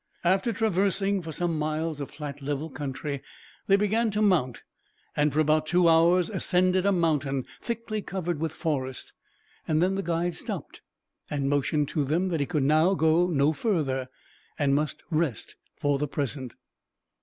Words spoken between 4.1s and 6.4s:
mount; and for about two hours